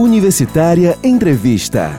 [0.00, 1.90] Universitária Entrevista.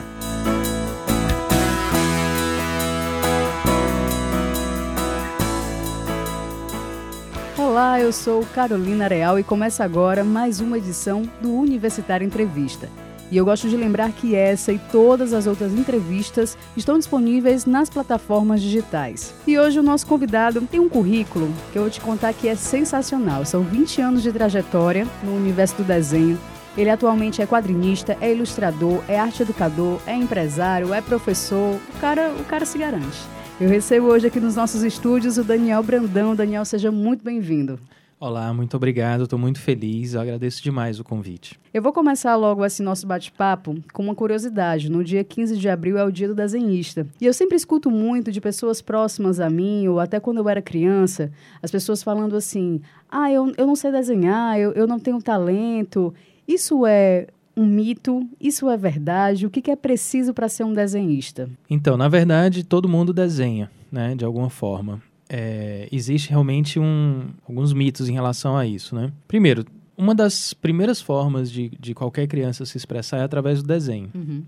[7.56, 12.88] Olá, eu sou Carolina Real e começa agora mais uma edição do Universitária Entrevista.
[13.30, 17.88] E eu gosto de lembrar que essa e todas as outras entrevistas estão disponíveis nas
[17.88, 19.32] plataformas digitais.
[19.46, 22.56] E hoje o nosso convidado tem um currículo que eu vou te contar que é
[22.56, 23.44] sensacional.
[23.44, 26.36] São 20 anos de trajetória no universo do desenho,
[26.76, 31.78] ele atualmente é quadrinista, é ilustrador, é arte educador, é empresário, é professor.
[31.94, 33.20] O cara, o cara se garante.
[33.60, 36.34] Eu recebo hoje aqui nos nossos estúdios o Daniel Brandão.
[36.34, 37.78] Daniel, seja muito bem-vindo.
[38.18, 39.24] Olá, muito obrigado.
[39.24, 40.14] Estou muito feliz.
[40.14, 41.58] Eu agradeço demais o convite.
[41.74, 44.88] Eu vou começar logo esse nosso bate-papo com uma curiosidade.
[44.88, 47.04] No dia 15 de abril é o dia do desenhista.
[47.20, 50.62] E eu sempre escuto muito de pessoas próximas a mim, ou até quando eu era
[50.62, 55.20] criança, as pessoas falando assim: ah, eu, eu não sei desenhar, eu, eu não tenho
[55.20, 56.14] talento.
[56.46, 58.26] Isso é um mito?
[58.40, 59.46] Isso é verdade?
[59.46, 61.48] O que, é preciso para ser um desenhista?
[61.68, 65.02] Então, na verdade, todo mundo desenha, né, de alguma forma.
[65.28, 69.10] É, existe realmente um, alguns mitos em relação a isso, né?
[69.26, 69.64] Primeiro,
[69.96, 74.10] uma das primeiras formas de, de qualquer criança se expressar é através do desenho.
[74.14, 74.42] Uhum.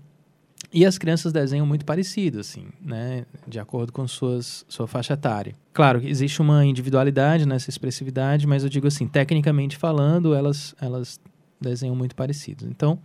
[0.73, 3.25] E as crianças desenham muito parecido, assim, né?
[3.47, 5.55] De acordo com suas, sua faixa etária.
[5.73, 11.19] Claro que existe uma individualidade nessa expressividade, mas eu digo assim, tecnicamente falando, elas, elas
[11.59, 12.67] desenham muito parecidos.
[12.67, 12.99] Então,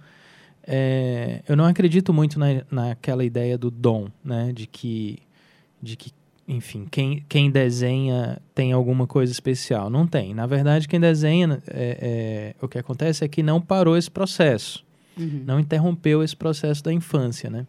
[0.66, 4.52] é, eu não acredito muito na, naquela ideia do dom, né?
[4.52, 5.18] De que,
[5.82, 6.12] de que
[6.46, 9.88] enfim, quem, quem desenha tem alguma coisa especial.
[9.88, 10.34] Não tem.
[10.34, 14.84] Na verdade, quem desenha, é, é, o que acontece é que não parou esse processo.
[15.16, 15.44] Uhum.
[15.46, 17.66] Não interrompeu esse processo da infância, né?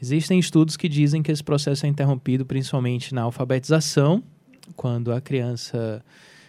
[0.00, 4.22] Existem estudos que dizem que esse processo é interrompido principalmente na alfabetização,
[4.74, 6.02] quando a criança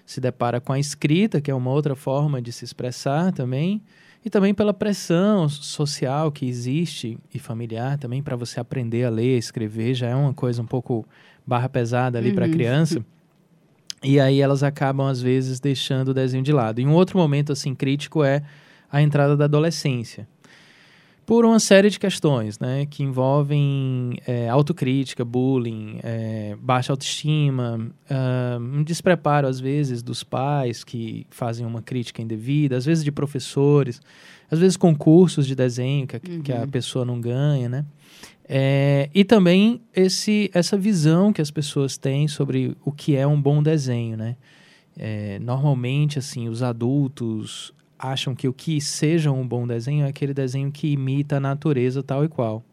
[0.08, 3.82] se depara com a escrita, que é uma outra forma de se expressar também,
[4.24, 9.38] e também pela pressão social que existe e familiar também para você aprender a ler,
[9.38, 11.06] escrever, já é uma coisa um pouco
[11.46, 12.36] barra pesada ali uhum.
[12.36, 13.06] para a criança.
[14.02, 16.80] E aí elas acabam às vezes deixando o desenho de lado.
[16.80, 18.44] E um outro momento assim crítico é
[18.90, 20.26] a entrada da adolescência
[21.28, 28.58] por uma série de questões, né, que envolvem é, autocrítica, bullying, é, baixa autoestima, uh,
[28.58, 34.00] um despreparo às vezes dos pais que fazem uma crítica indevida, às vezes de professores,
[34.50, 36.42] às vezes concursos de desenho que a, uhum.
[36.42, 36.70] que a uhum.
[36.70, 37.86] pessoa não ganha, né?
[38.48, 43.42] É, e também esse, essa visão que as pessoas têm sobre o que é um
[43.42, 44.38] bom desenho, né?
[44.98, 50.34] É, normalmente, assim, os adultos acham que o que seja um bom desenho é aquele
[50.34, 52.64] desenho que imita a natureza tal e qual.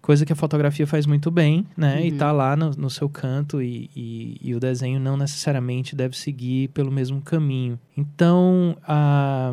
[0.00, 1.96] Coisa que a fotografia faz muito bem, né?
[1.96, 2.04] Uhum.
[2.06, 6.16] E tá lá no, no seu canto e, e, e, o desenho não necessariamente deve
[6.16, 7.76] seguir pelo mesmo caminho.
[7.96, 9.52] Então, a,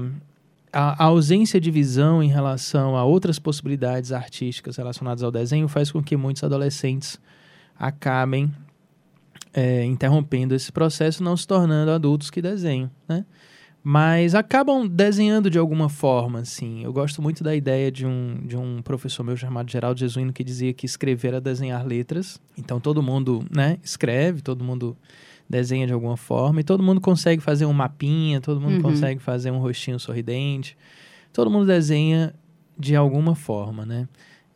[0.71, 5.91] a, a ausência de visão em relação a outras possibilidades artísticas relacionadas ao desenho faz
[5.91, 7.19] com que muitos adolescentes
[7.79, 8.51] acabem
[9.53, 13.25] é, interrompendo esse processo, não se tornando adultos que desenham, né?
[13.83, 16.81] Mas acabam desenhando de alguma forma, assim.
[16.85, 20.41] Eu gosto muito da ideia de um, de um professor meu chamado Geraldo Jesuíno que
[20.41, 22.39] dizia que escrever era desenhar letras.
[22.57, 24.95] Então todo mundo, né, escreve, todo mundo
[25.49, 28.81] desenha de alguma forma e todo mundo consegue fazer um mapinha, todo mundo uhum.
[28.81, 30.77] consegue fazer um rostinho sorridente.
[31.33, 32.33] Todo mundo desenha
[32.79, 34.07] de alguma forma, né?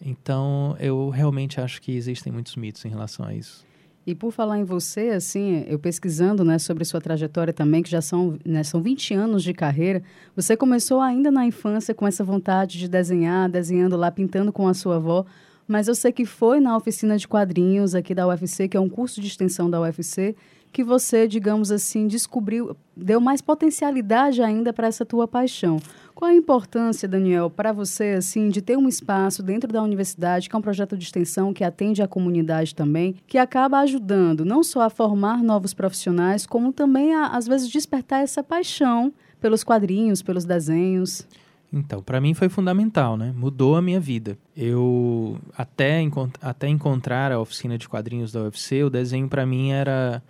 [0.01, 3.66] Então eu realmente acho que existem muitos mitos em relação a isso.
[4.07, 8.01] E por falar em você, assim, eu pesquisando né, sobre sua trajetória também, que já
[8.01, 10.01] são, né, são 20 anos de carreira,
[10.33, 14.73] você começou ainda na infância com essa vontade de desenhar, desenhando lá, pintando com a
[14.73, 15.25] sua avó,
[15.67, 18.87] mas eu sei que foi na oficina de quadrinhos aqui da UFC, que é um
[18.87, 20.37] curso de extensão da UFC,
[20.71, 25.79] que você, digamos assim, descobriu, deu mais potencialidade ainda para essa tua paixão.
[26.13, 30.55] Qual a importância, Daniel, para você, assim, de ter um espaço dentro da universidade, que
[30.55, 34.81] é um projeto de extensão que atende a comunidade também, que acaba ajudando não só
[34.81, 40.43] a formar novos profissionais, como também a, às vezes, despertar essa paixão pelos quadrinhos, pelos
[40.43, 41.27] desenhos?
[41.71, 43.33] Então, para mim foi fundamental, né?
[43.35, 44.37] Mudou a minha vida.
[44.55, 49.71] Eu até, encont até encontrar a oficina de quadrinhos da UFC, o desenho para mim
[49.71, 50.23] era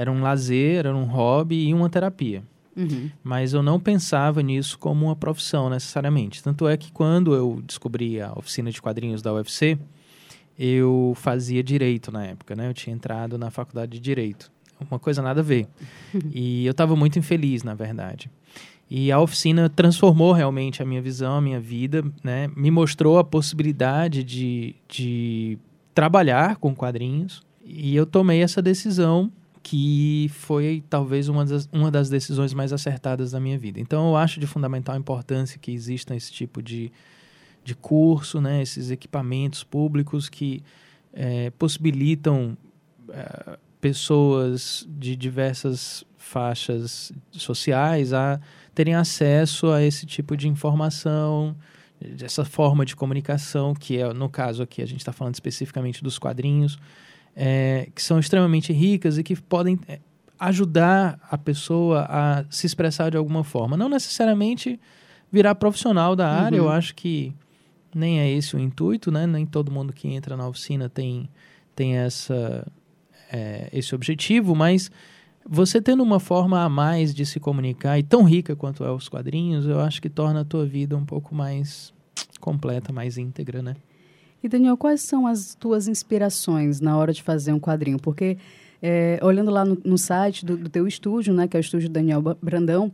[0.00, 2.42] era um lazer, era um hobby e uma terapia.
[2.74, 3.10] Uhum.
[3.22, 6.42] Mas eu não pensava nisso como uma profissão necessariamente.
[6.42, 9.78] Tanto é que quando eu descobri a oficina de quadrinhos da UFC,
[10.58, 12.66] eu fazia direito na época, né?
[12.66, 14.50] Eu tinha entrado na faculdade de direito.
[14.90, 15.68] Uma coisa nada a ver.
[16.32, 18.30] e eu estava muito infeliz, na verdade.
[18.88, 22.50] E a oficina transformou realmente a minha visão, a minha vida, né?
[22.56, 25.58] Me mostrou a possibilidade de, de
[25.94, 27.42] trabalhar com quadrinhos.
[27.62, 29.30] E eu tomei essa decisão
[29.62, 33.78] que foi talvez uma das, uma das decisões mais acertadas da minha vida.
[33.80, 36.90] Então eu acho de fundamental importância que exista esse tipo de,
[37.62, 40.62] de curso, né, esses equipamentos públicos que
[41.12, 42.56] é, possibilitam
[43.10, 48.40] é, pessoas de diversas faixas sociais a
[48.74, 51.56] terem acesso a esse tipo de informação,
[52.00, 56.18] dessa forma de comunicação, que é, no caso aqui, a gente está falando especificamente dos
[56.18, 56.78] quadrinhos,
[57.34, 59.98] é, que são extremamente ricas e que podem é,
[60.38, 63.76] ajudar a pessoa a se expressar de alguma forma.
[63.76, 64.80] Não necessariamente
[65.30, 66.68] virar profissional da área, uhum.
[66.68, 67.34] eu acho que
[67.94, 69.26] nem é esse o intuito, né?
[69.26, 71.28] Nem todo mundo que entra na oficina tem,
[71.74, 72.66] tem essa,
[73.30, 74.90] é, esse objetivo, mas
[75.48, 79.08] você tendo uma forma a mais de se comunicar e tão rica quanto é os
[79.08, 81.92] quadrinhos, eu acho que torna a tua vida um pouco mais
[82.40, 83.76] completa, mais íntegra, né?
[84.42, 87.98] E Daniel, quais são as tuas inspirações na hora de fazer um quadrinho?
[87.98, 88.38] Porque
[88.82, 91.88] é, olhando lá no, no site do, do, teu estúdio, né, que é o estúdio
[91.88, 92.90] Daniel Brandão,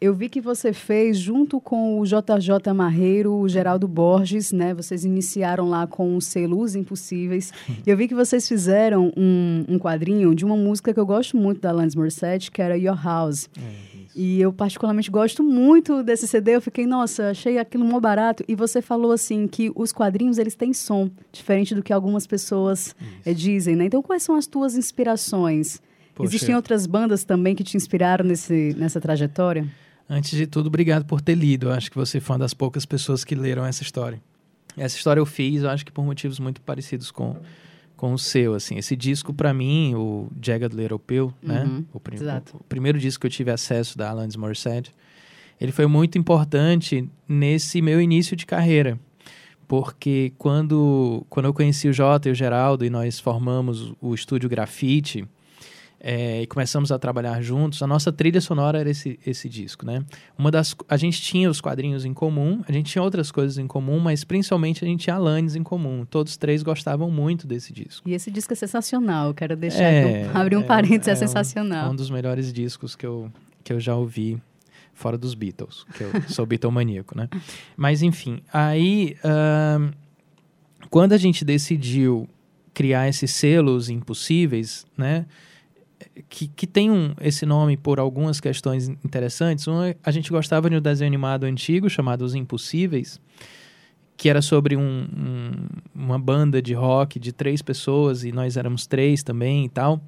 [0.00, 4.72] eu vi que você fez junto com o JJ Marreiro, o Geraldo Borges, né?
[4.72, 7.52] Vocês iniciaram lá com o selo Os Impossíveis.
[7.84, 11.36] e eu vi que vocês fizeram um, um, quadrinho de uma música que eu gosto
[11.36, 13.50] muito da Alanis Morissette, que era Your House.
[13.58, 13.87] É,
[14.18, 16.56] e eu particularmente gosto muito desse CD.
[16.56, 18.42] Eu fiquei, nossa, achei aquilo mó barato.
[18.48, 22.96] E você falou assim que os quadrinhos eles têm som, diferente do que algumas pessoas
[23.24, 23.84] é, dizem, né?
[23.84, 25.80] Então, quais são as tuas inspirações?
[26.16, 26.30] Poxa.
[26.30, 29.64] Existem outras bandas também que te inspiraram nesse, nessa trajetória?
[30.10, 31.68] Antes de tudo, obrigado por ter lido.
[31.68, 34.20] Eu acho que você foi uma das poucas pessoas que leram essa história.
[34.76, 37.36] Essa história eu fiz, eu acho que por motivos muito parecidos com,
[37.98, 38.78] com o seu, assim.
[38.78, 41.64] Esse disco, para mim, o Jagged Little Pill, né?
[41.64, 41.84] uhum, né?
[41.92, 42.56] O, prim exato.
[42.56, 44.92] o, primeiro disco que eu tive acesso da Alanis Morissette,
[45.60, 48.98] ele foi muito importante nesse meu início de carreira.
[49.66, 54.48] Porque quando, quando eu conheci o Jota e o Geraldo e nós formamos o estúdio
[54.48, 55.26] Grafite,
[56.00, 60.04] é, e começamos a trabalhar juntos, a nossa trilha sonora era esse, esse disco, né?
[60.36, 63.66] Uma das, a gente tinha os quadrinhos em comum, a gente tinha outras coisas em
[63.66, 66.04] comum, mas principalmente a gente tinha Alanis em comum.
[66.08, 68.08] Todos três gostavam muito desse disco.
[68.08, 71.88] E esse disco é sensacional, quero deixar é, abrir um é, parênteses, é, é sensacional.
[71.88, 73.30] Um, um dos melhores discos que eu,
[73.64, 74.40] que eu já ouvi
[74.94, 77.28] fora dos Beatles, que eu sou Beatlemaníaco, né?
[77.76, 79.92] Mas enfim, aí uh,
[80.90, 82.28] quando a gente decidiu
[82.72, 85.26] criar esses selos impossíveis, né?
[86.28, 89.66] Que, que tem um, esse nome por algumas questões interessantes.
[89.66, 93.20] Uma, a gente gostava de um desenho animado antigo chamado Os Impossíveis,
[94.16, 95.52] que era sobre um, um,
[95.94, 100.00] uma banda de rock de três pessoas e nós éramos três também e tal.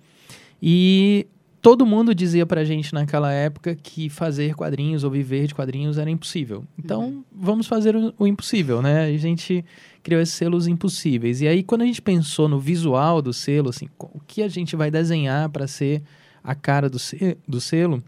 [0.62, 1.26] E
[1.62, 6.10] todo mundo dizia pra gente naquela época que fazer quadrinhos ou viver de quadrinhos era
[6.10, 6.64] impossível.
[6.78, 7.24] Então, uhum.
[7.32, 9.04] vamos fazer o, o, impossível, né?
[9.04, 9.64] A gente
[10.02, 11.40] criou esses selos impossíveis.
[11.40, 14.76] E aí, quando a gente pensou no visual do selo, assim, o que a gente
[14.76, 16.02] vai desenhar para ser
[16.42, 18.02] a cara do, se do selo,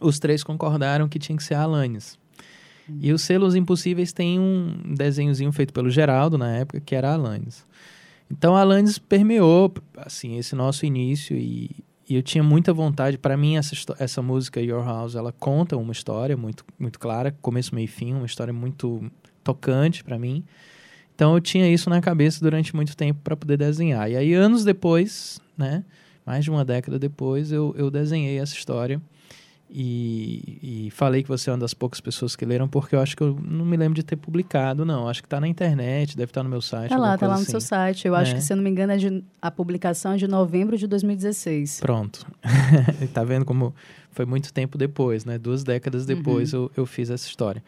[0.00, 2.18] os três concordaram que tinha que ser a Alanis.
[2.88, 2.98] Uhum.
[3.00, 7.14] E os selos impossíveis tem um desenhozinho feito pelo Geraldo na época, que era a
[7.14, 7.64] Alanis.
[8.30, 11.70] Então a Alanis permeou assim esse nosso início e,
[12.08, 13.18] e eu tinha muita vontade.
[13.18, 17.74] Para mim essa essa música Your House ela conta uma história muito muito clara, começo
[17.74, 19.10] meio e fim, uma história muito
[19.42, 20.44] tocante para mim.
[21.14, 24.10] Então eu tinha isso na cabeça durante muito tempo para poder desenhar.
[24.10, 25.84] E aí anos depois, né,
[26.26, 29.00] mais de uma década depois, eu, eu desenhei essa história.
[29.76, 33.16] E, e, falei que você é uma das poucas pessoas que leram, porque eu acho
[33.16, 35.08] que eu não me lembro de ter publicado, não.
[35.08, 36.90] Acho que está na internet, deve estar tá no meu site.
[36.90, 37.50] Tá lá, tá lá no assim.
[37.50, 38.06] seu site.
[38.06, 38.20] Eu é.
[38.20, 40.86] acho que, se eu não me engano, é de, a publicação é de novembro de
[40.86, 41.80] 2016.
[41.80, 42.24] Pronto.
[43.12, 43.74] tá vendo como
[44.12, 45.38] foi muito tempo depois, né?
[45.38, 46.64] Duas décadas depois uhum.
[46.64, 47.60] eu, eu fiz essa história.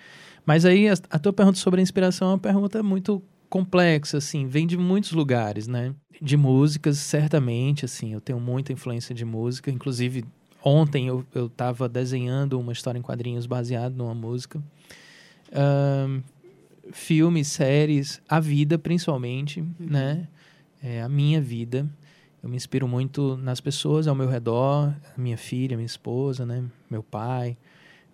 [0.45, 4.47] Mas aí, a, a tua pergunta sobre a inspiração é uma pergunta muito complexa, assim,
[4.47, 5.95] vem de muitos lugares, né?
[6.21, 10.25] De músicas, certamente, assim, eu tenho muita influência de música, inclusive
[10.63, 14.61] ontem eu, eu tava desenhando uma história em quadrinhos baseado numa música.
[15.53, 16.23] Um,
[16.93, 19.75] filmes, séries, a vida principalmente, uhum.
[19.81, 20.29] né?
[20.83, 21.89] É, a minha vida.
[22.43, 26.65] Eu me inspiro muito nas pessoas ao meu redor, minha filha, minha esposa, né?
[26.89, 27.57] Meu pai,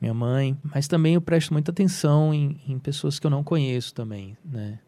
[0.01, 0.57] minha mãe.
[0.63, 4.79] Mas também eu presto muita atenção em, em pessoas que eu não conheço também, né?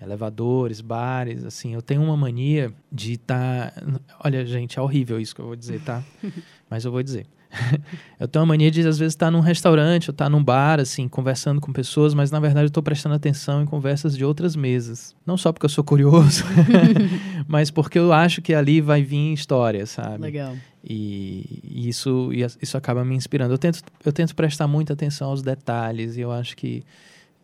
[0.00, 3.82] Elevadores, bares, assim, eu tenho uma mania de estar, tá...
[4.24, 6.02] olha, gente, é horrível isso que eu vou dizer, tá?
[6.70, 7.26] Mas eu vou dizer.
[8.20, 11.08] eu tenho uma mania de às vezes estar num restaurante ou estar num bar, assim,
[11.08, 15.14] conversando com pessoas, mas na verdade eu estou prestando atenção em conversas de outras mesas.
[15.26, 16.44] Não só porque eu sou curioso,
[17.48, 20.20] mas porque eu acho que ali vai vir história, sabe?
[20.22, 20.54] Legal.
[20.84, 23.52] E, e isso, isso acaba me inspirando.
[23.54, 26.84] Eu tento, eu tento prestar muita atenção aos detalhes e eu acho que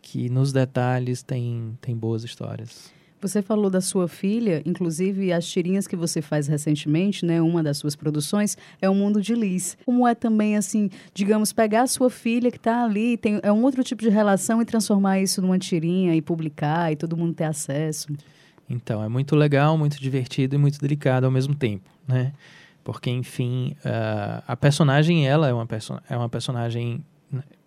[0.05, 2.93] que nos detalhes tem, tem boas histórias.
[3.19, 7.41] Você falou da sua filha, inclusive as tirinhas que você faz recentemente, né?
[7.41, 9.75] Uma das suas produções é o Mundo de Liz.
[9.83, 13.63] Como é também, assim, digamos, pegar a sua filha que está ali, tem, é um
[13.63, 17.45] outro tipo de relação e transformar isso numa tirinha e publicar e todo mundo ter
[17.45, 18.13] acesso?
[18.69, 22.31] Então, é muito legal, muito divertido e muito delicado ao mesmo tempo, né?
[22.83, 27.03] Porque, enfim, uh, a personagem, ela é uma, perso é uma personagem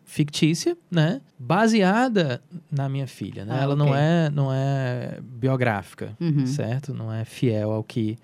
[0.09, 1.21] fictícia, né?
[1.39, 3.53] Baseada na minha filha, né?
[3.55, 3.87] Ah, ela okay.
[3.87, 6.47] não é não é biográfica, uhum.
[6.47, 6.95] certo?
[6.95, 8.17] Não é fiel ao que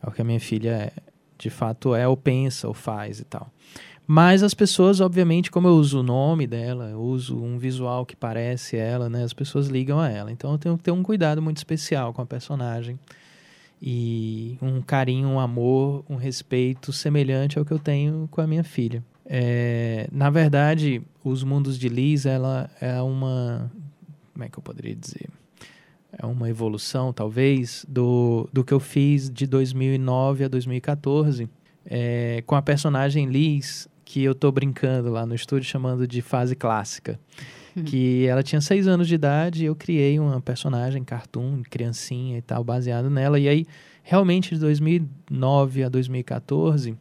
[0.00, 0.92] ao que a minha filha
[1.36, 3.50] de fato é ou pensa ou faz e tal.
[4.06, 8.14] Mas as pessoas, obviamente, como eu uso o nome dela, eu uso um visual que
[8.14, 9.24] parece ela, né?
[9.24, 10.30] As pessoas ligam a ela.
[10.30, 12.98] Então eu tenho que ter um cuidado muito especial com a personagem
[13.80, 18.62] e um carinho, um amor, um respeito semelhante ao que eu tenho com a minha
[18.62, 19.02] filha.
[19.34, 23.72] É, na verdade, os mundos de Liz, ela é uma.
[24.34, 25.26] Como é que eu poderia dizer?
[26.18, 31.48] É uma evolução, talvez, do, do que eu fiz de 2009 a 2014
[31.86, 36.54] é, com a personagem Liz, que eu tô brincando lá no estúdio chamando de fase
[36.54, 37.18] clássica.
[37.74, 37.84] Uhum.
[37.84, 42.42] Que ela tinha seis anos de idade e eu criei uma personagem cartoon, criancinha e
[42.42, 43.40] tal, baseado nela.
[43.40, 43.64] E aí,
[44.02, 46.98] realmente, de 2009 a 2014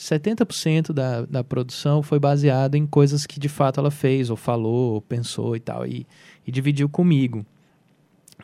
[0.00, 4.94] 70% da, da produção foi baseada em coisas que de fato ela fez, ou falou,
[4.94, 6.06] ou pensou e tal, e,
[6.46, 7.44] e dividiu comigo.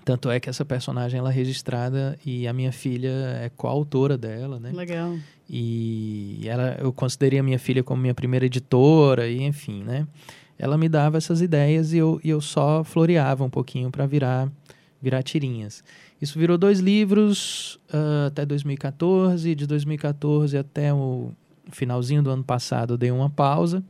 [0.04, 3.10] Tanto é que essa personagem ela é registrada e a minha filha
[3.42, 4.70] é coautora dela, né?
[4.70, 5.16] Legal.
[5.48, 10.06] E ela, eu considerei a minha filha como minha primeira editora, e enfim, né?
[10.58, 14.52] Ela me dava essas ideias e eu, e eu só floreava um pouquinho para virar,
[15.00, 15.82] virar tirinhas.
[16.20, 21.32] Isso virou dois livros uh, até 2014, de 2014 até o
[21.70, 23.82] finalzinho do ano passado eu dei uma pausa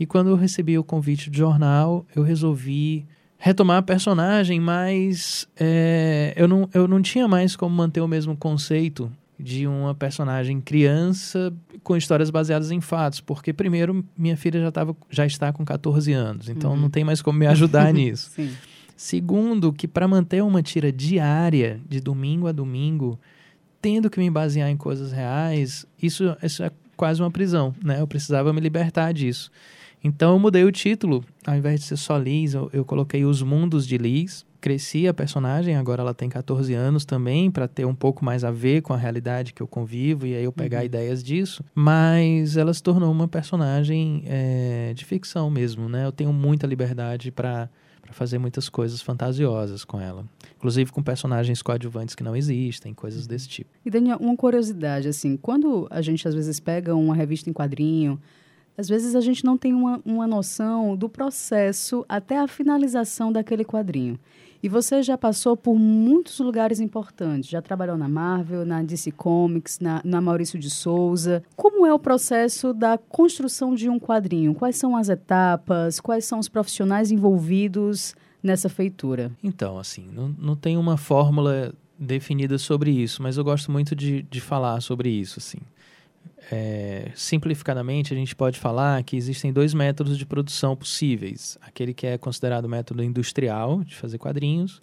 [0.00, 6.32] e quando eu recebi o convite do jornal, eu resolvi retomar a personagem, mas é,
[6.34, 11.52] eu, não, eu não tinha mais como manter o mesmo conceito de uma personagem criança
[11.82, 16.12] com histórias baseadas em fatos, porque primeiro minha filha já, tava, já está com 14
[16.14, 16.76] anos, então uhum.
[16.78, 18.30] não tem mais como me ajudar nisso.
[18.34, 18.50] Sim.
[18.96, 23.20] Segundo, que para manter uma tira diária, de domingo a domingo,
[23.82, 26.70] tendo que me basear em coisas reais, isso, isso é
[27.00, 27.98] quase uma prisão, né?
[27.98, 29.50] Eu precisava me libertar disso.
[30.04, 33.42] Então eu mudei o título, ao invés de ser só Liz, eu, eu coloquei Os
[33.42, 34.44] Mundos de Liz.
[34.60, 38.50] Cresci a personagem, agora ela tem 14 anos também, para ter um pouco mais a
[38.50, 40.84] ver com a realidade que eu convivo e aí eu pegar uhum.
[40.84, 41.64] ideias disso.
[41.74, 46.04] Mas ela se tornou uma personagem é, de ficção mesmo, né?
[46.04, 47.70] Eu tenho muita liberdade para
[48.10, 50.24] para fazer muitas coisas fantasiosas com ela.
[50.56, 53.70] Inclusive com personagens coadjuvantes que não existem, coisas desse tipo.
[53.86, 58.20] E Daniel, uma curiosidade, assim, quando a gente às vezes pega uma revista em quadrinho,
[58.76, 63.64] às vezes a gente não tem uma, uma noção do processo até a finalização daquele
[63.64, 64.18] quadrinho.
[64.62, 67.48] E você já passou por muitos lugares importantes.
[67.48, 71.42] Já trabalhou na Marvel, na DC Comics, na, na Maurício de Souza.
[71.56, 74.54] Como é o processo da construção de um quadrinho?
[74.54, 75.98] Quais são as etapas?
[75.98, 79.32] Quais são os profissionais envolvidos nessa feitura?
[79.42, 84.22] Então, assim, não, não tem uma fórmula definida sobre isso, mas eu gosto muito de,
[84.22, 85.58] de falar sobre isso, assim.
[86.50, 92.06] É, simplificadamente, a gente pode falar que existem dois métodos de produção possíveis: aquele que
[92.06, 94.80] é considerado método industrial, de fazer quadrinhos,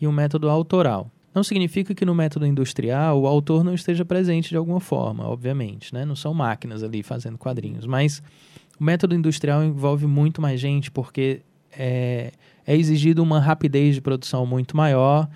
[0.00, 1.10] e o método autoral.
[1.34, 5.94] Não significa que no método industrial o autor não esteja presente de alguma forma, obviamente,
[5.94, 6.04] né?
[6.04, 8.22] não são máquinas ali fazendo quadrinhos, mas
[8.80, 11.42] o método industrial envolve muito mais gente porque
[11.76, 12.32] é,
[12.66, 15.28] é exigido uma rapidez de produção muito maior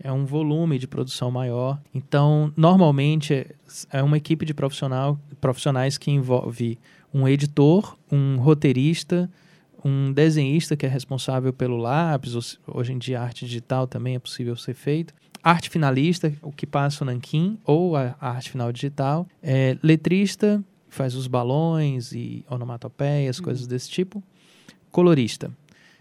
[0.00, 1.80] é um volume de produção maior.
[1.94, 3.46] Então, normalmente
[3.90, 6.78] é uma equipe de profissional, profissionais que envolve
[7.12, 9.30] um editor, um roteirista,
[9.84, 14.56] um desenhista que é responsável pelo lápis, hoje em dia arte digital também é possível
[14.56, 19.78] ser feito, arte finalista, o que passa o nanquim, ou a, arte final digital, é,
[19.82, 23.44] letrista, faz os balões e onomatopeias, uhum.
[23.44, 24.22] coisas desse tipo,
[24.90, 25.50] colorista.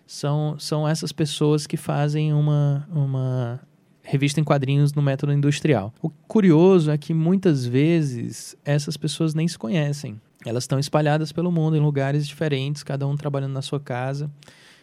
[0.06, 3.60] São, são essas pessoas que fazem uma, uma
[4.08, 5.94] revista em quadrinhos no método industrial.
[6.02, 10.20] O curioso é que muitas vezes essas pessoas nem se conhecem.
[10.46, 14.32] Elas estão espalhadas pelo mundo em lugares diferentes, cada um trabalhando na sua casa,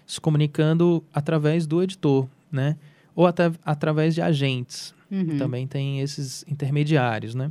[0.07, 2.76] se comunicando através do editor, né?
[3.16, 4.95] Ou até através de agentes.
[5.11, 5.38] Uhum.
[5.38, 7.50] Também tem esses intermediários, né?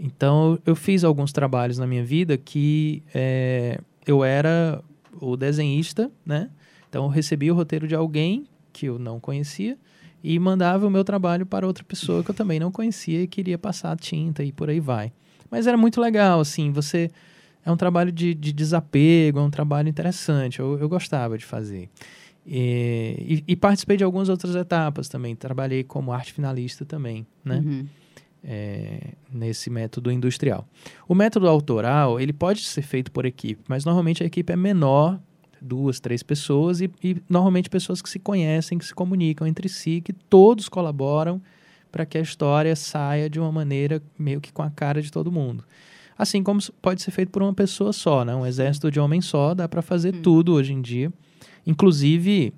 [0.00, 4.82] Então, eu fiz alguns trabalhos na minha vida que é, eu era
[5.20, 6.50] o desenhista, né?
[6.88, 9.78] Então, eu recebi o roteiro de alguém que eu não conhecia
[10.26, 13.56] e mandava o meu trabalho para outra pessoa que eu também não conhecia e queria
[13.56, 15.12] passar tinta e por aí vai.
[15.48, 17.10] Mas era muito legal, assim, você...
[17.64, 21.88] É um trabalho de, de desapego, é um trabalho interessante, eu, eu gostava de fazer.
[22.46, 25.34] E, e, e, participei de algumas outras etapas também.
[25.34, 27.56] Trabalhei como arte finalista também, né?
[27.64, 27.86] Uhum.
[28.44, 30.68] É, nesse método industrial.
[31.08, 35.20] O método autoral, ele pode ser feito por equipe, mas normalmente a equipe é menor,
[35.60, 40.00] duas, três pessoas, e, e normalmente pessoas que se conhecem, que se comunicam entre si,
[40.00, 41.40] que todos colaboram
[41.90, 45.32] para que a história saia de uma maneira meio que com a cara de todo
[45.32, 45.64] mundo.
[46.18, 48.34] Assim como pode ser feito por uma pessoa só, né?
[48.34, 50.22] Um exército de homem só, dá para fazer hum.
[50.22, 51.12] tudo hoje em dia
[51.66, 52.54] inclusive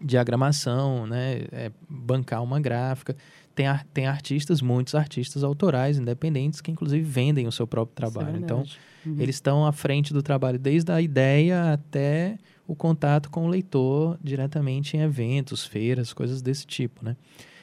[0.00, 3.16] diagramação, né, é, bancar uma gráfica.
[3.54, 8.36] Tem, tem artistas, muitos artistas autorais, independentes, que inclusive vendem o seu próprio é trabalho.
[8.36, 8.64] É então,
[9.04, 9.16] uhum.
[9.18, 14.18] eles estão à frente do trabalho desde a ideia até o contato com o leitor
[14.22, 17.16] diretamente em eventos, feiras, coisas desse tipo, né?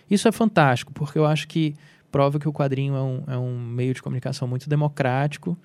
[0.10, 1.76] Isso é fantástico, porque eu acho que
[2.12, 5.58] prova que o quadrinho é um, é um meio de comunicação muito democrático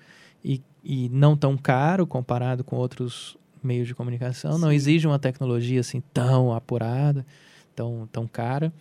[0.43, 4.61] e, e não tão caro comparado com outros meios de comunicação, Sim.
[4.61, 7.25] não exige uma tecnologia assim tão apurada,
[7.75, 8.73] tão, tão cara.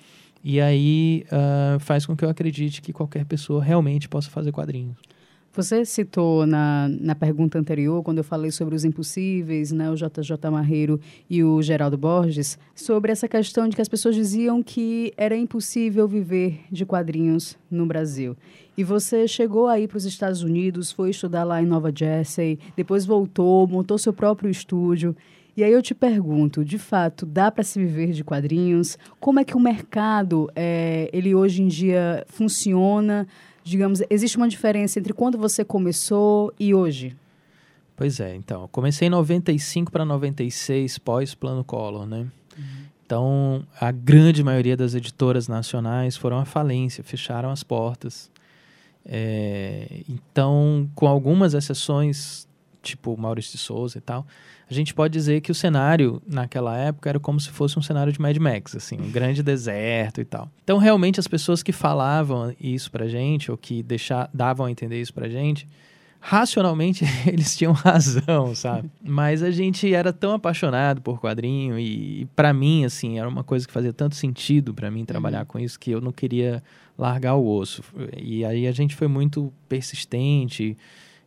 [0.44, 4.96] E aí uh, faz com que eu acredite que qualquer pessoa realmente possa fazer quadrinhos.
[5.54, 10.50] Você citou na, na pergunta anterior, quando eu falei sobre os impossíveis, né, o JJ
[10.50, 15.36] Marreiro e o Geraldo Borges, sobre essa questão de que as pessoas diziam que era
[15.36, 18.34] impossível viver de quadrinhos no Brasil.
[18.78, 23.04] E você chegou aí para os Estados Unidos, foi estudar lá em Nova Jersey, depois
[23.04, 25.14] voltou, montou seu próprio estúdio.
[25.56, 28.96] E aí eu te pergunto, de fato, dá para se viver de quadrinhos?
[29.20, 33.26] Como é que o mercado, é, ele hoje em dia funciona?
[33.64, 37.16] digamos, existe uma diferença entre quando você começou e hoje?
[37.96, 42.26] Pois é, então, comecei em 95 para 96 pós Plano Collor, né?
[42.56, 42.64] Uhum.
[43.04, 48.30] Então, a grande maioria das editoras nacionais foram à falência, fecharam as portas.
[49.04, 52.48] É, então, com algumas exceções,
[52.82, 54.26] tipo Maurício de Souza e tal,
[54.68, 58.12] a gente pode dizer que o cenário naquela época era como se fosse um cenário
[58.12, 60.50] de Mad Max, assim, um grande deserto e tal.
[60.64, 65.00] Então, realmente, as pessoas que falavam isso pra gente, ou que deixar, davam a entender
[65.00, 65.66] isso pra gente,
[66.18, 68.88] racionalmente eles tinham razão, sabe?
[69.02, 73.42] Mas a gente era tão apaixonado por quadrinho e, e para mim, assim, era uma
[73.42, 75.46] coisa que fazia tanto sentido para mim trabalhar uhum.
[75.46, 76.62] com isso que eu não queria
[76.96, 77.82] largar o osso.
[78.16, 80.76] E aí a gente foi muito persistente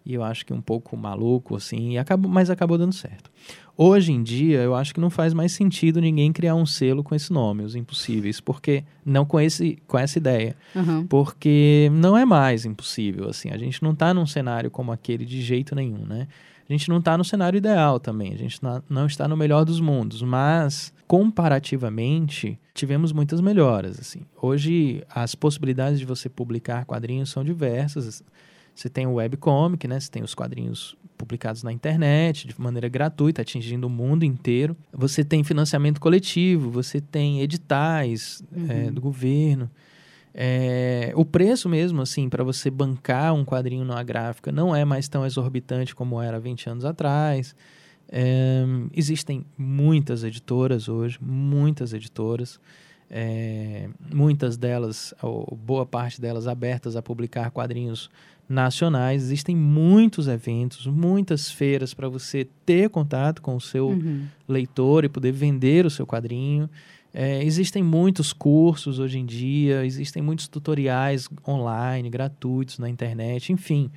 [0.05, 3.31] e eu acho que um pouco maluco, assim, e acabou, mas acabou dando certo.
[3.77, 7.13] Hoje em dia, eu acho que não faz mais sentido ninguém criar um selo com
[7.13, 10.55] esse nome, Os Impossíveis, porque não com, esse, com essa ideia.
[10.73, 11.05] Uhum.
[11.07, 15.41] Porque não é mais impossível, assim, a gente não está num cenário como aquele de
[15.41, 16.27] jeito nenhum, né?
[16.67, 19.79] A gente não está no cenário ideal também, a gente não está no melhor dos
[19.79, 24.21] mundos, mas comparativamente tivemos muitas melhoras, assim.
[24.41, 28.23] Hoje as possibilidades de você publicar quadrinhos são diversas,
[28.75, 29.99] você tem o webcomic, né?
[29.99, 34.75] Você tem os quadrinhos publicados na internet de maneira gratuita, atingindo o mundo inteiro.
[34.91, 38.65] Você tem financiamento coletivo, você tem editais uhum.
[38.69, 39.71] é, do governo.
[40.33, 45.07] É, o preço mesmo, assim, para você bancar um quadrinho numa gráfica não é mais
[45.07, 47.55] tão exorbitante como era 20 anos atrás.
[48.09, 52.59] É, existem muitas editoras hoje, muitas editoras.
[53.09, 58.09] É, muitas delas, ou boa parte delas, abertas a publicar quadrinhos
[58.47, 59.23] nacionais.
[59.23, 64.25] Existem muitos eventos, muitas feiras para você ter contato com o seu uhum.
[64.47, 66.69] leitor e poder vender o seu quadrinho.
[67.13, 73.89] É, existem muitos cursos hoje em dia, existem muitos tutoriais online, gratuitos na internet, enfim.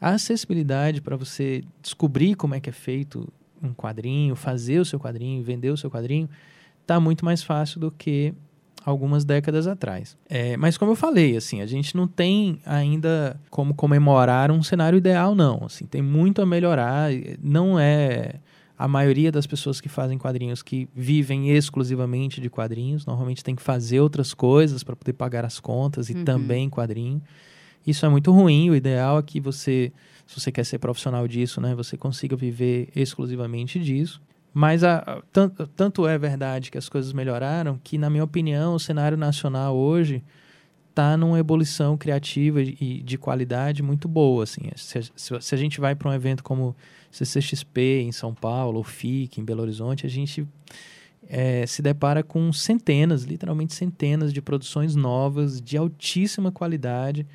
[0.00, 3.32] A acessibilidade para você descobrir como é que é feito
[3.62, 6.28] um quadrinho, fazer o seu quadrinho, vender o seu quadrinho,
[6.82, 8.34] está muito mais fácil do que
[8.86, 10.16] algumas décadas atrás.
[10.28, 14.96] É, mas como eu falei, assim, a gente não tem ainda como comemorar um cenário
[14.96, 15.64] ideal, não.
[15.64, 17.10] Assim, tem muito a melhorar.
[17.42, 18.36] Não é
[18.78, 23.62] a maioria das pessoas que fazem quadrinhos que vivem exclusivamente de quadrinhos, normalmente tem que
[23.62, 26.24] fazer outras coisas para poder pagar as contas e uhum.
[26.24, 27.20] também quadrinho.
[27.84, 28.70] Isso é muito ruim.
[28.70, 29.92] O ideal é que você,
[30.26, 34.20] se você quer ser profissional disso, né, você consiga viver exclusivamente disso.
[34.58, 38.80] Mas a, tanto, tanto é verdade que as coisas melhoraram que, na minha opinião, o
[38.80, 40.24] cenário nacional hoje
[40.88, 44.44] está numa ebulição criativa e de qualidade muito boa.
[44.44, 44.62] Assim.
[44.74, 46.74] Se, se, se a gente vai para um evento como
[47.10, 50.48] CCXP em São Paulo, ou FIC em Belo Horizonte, a gente
[51.28, 57.26] é, se depara com centenas, literalmente centenas de produções novas de altíssima qualidade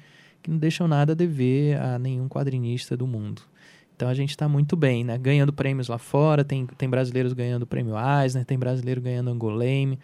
[0.42, 3.44] que não deixam nada a dever a nenhum quadrinista do mundo.
[4.02, 5.16] Então a gente está muito bem, né?
[5.16, 10.00] Ganhando prêmios lá fora, tem, tem brasileiros ganhando o prêmio Eisner, tem brasileiro ganhando Angoleme.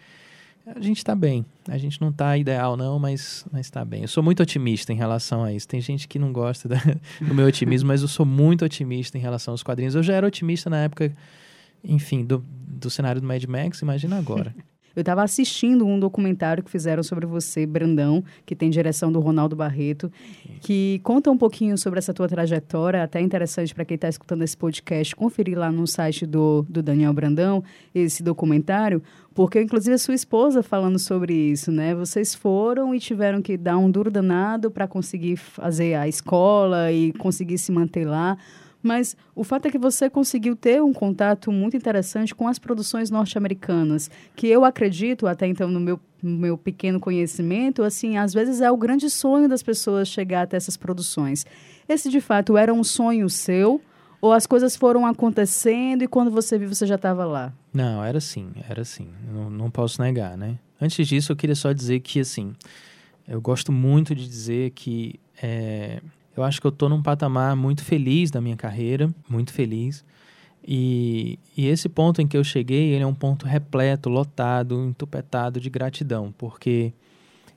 [0.64, 1.44] A gente está bem.
[1.66, 4.02] A gente não está ideal, não, mas está bem.
[4.02, 5.66] Eu sou muito otimista em relação a isso.
[5.66, 6.76] Tem gente que não gosta da,
[7.20, 9.96] do meu otimismo, mas eu sou muito otimista em relação aos quadrinhos.
[9.96, 11.12] Eu já era otimista na época
[11.82, 14.54] enfim, do, do cenário do Mad Max, imagina agora.
[14.98, 19.54] Eu estava assistindo um documentário que fizeram sobre você, Brandão, que tem direção do Ronaldo
[19.54, 20.10] Barreto,
[20.60, 24.56] que conta um pouquinho sobre essa tua trajetória, até interessante para quem está escutando esse
[24.56, 27.62] podcast, conferir lá no site do, do Daniel Brandão
[27.94, 29.00] esse documentário,
[29.36, 31.94] porque inclusive a sua esposa falando sobre isso, né?
[31.94, 37.12] Vocês foram e tiveram que dar um duro danado para conseguir fazer a escola e
[37.12, 38.36] conseguir se manter lá.
[38.82, 43.10] Mas o fato é que você conseguiu ter um contato muito interessante com as produções
[43.10, 48.70] norte-americanas, que eu acredito, até então no meu, meu pequeno conhecimento, assim, às vezes é
[48.70, 51.44] o grande sonho das pessoas chegar até essas produções.
[51.88, 53.80] Esse, de fato, era um sonho seu
[54.20, 57.52] ou as coisas foram acontecendo e quando você viu, você já estava lá?
[57.72, 59.08] Não, era assim, era assim.
[59.32, 60.58] Não, não posso negar, né?
[60.80, 62.54] Antes disso, eu queria só dizer que, assim,
[63.26, 66.00] eu gosto muito de dizer que é,
[66.38, 70.04] eu acho que eu estou num patamar muito feliz da minha carreira, muito feliz.
[70.64, 75.60] E, e, esse ponto em que eu cheguei, ele é um ponto repleto, lotado, entupetado
[75.60, 76.92] de gratidão, porque